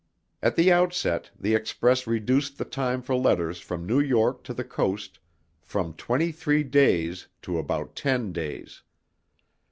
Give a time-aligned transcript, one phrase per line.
[0.41, 4.63] At the outset, the Express reduced the time for letters from New York to the
[4.63, 5.19] Coast
[5.61, 8.81] from twenty three days to about ten days.